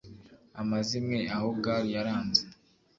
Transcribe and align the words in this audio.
Amazimwe 0.61 1.17
aho 1.35 1.47
gall 1.63 1.85
yaranze 1.95 2.43